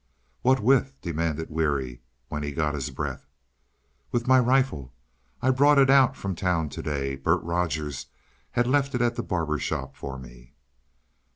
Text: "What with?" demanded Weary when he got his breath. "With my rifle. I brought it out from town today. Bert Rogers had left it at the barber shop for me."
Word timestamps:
"What 0.41 0.59
with?" 0.59 0.99
demanded 1.03 1.51
Weary 1.51 2.01
when 2.29 2.41
he 2.41 2.53
got 2.53 2.73
his 2.73 2.89
breath. 2.89 3.27
"With 4.11 4.25
my 4.27 4.39
rifle. 4.39 4.91
I 5.43 5.51
brought 5.51 5.77
it 5.77 5.91
out 5.91 6.15
from 6.17 6.33
town 6.33 6.69
today. 6.69 7.15
Bert 7.15 7.43
Rogers 7.43 8.07
had 8.53 8.65
left 8.65 8.95
it 8.95 9.01
at 9.03 9.15
the 9.15 9.21
barber 9.21 9.59
shop 9.59 9.95
for 9.95 10.17
me." 10.17 10.55